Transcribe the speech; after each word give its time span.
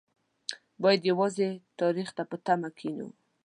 باید 0.83 1.01
یوازې 1.11 1.49
تاریخ 1.81 2.09
ته 2.17 2.23
په 2.29 2.35
تمه 2.45 2.69
کېنو. 2.77 3.07